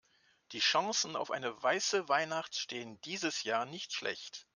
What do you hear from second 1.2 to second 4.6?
eine weiße Weihnacht stehen dieses Jahr nicht schlecht.